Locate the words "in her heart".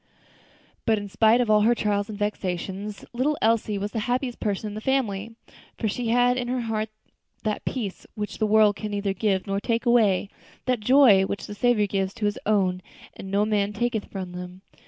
6.37-6.89